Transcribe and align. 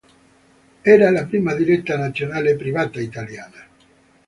Era 0.93 1.11
la 1.11 1.25
prima 1.27 1.53
diretta 1.53 1.95
nazionale 1.95 2.55
privata 2.55 2.99
italiana. 2.99 3.67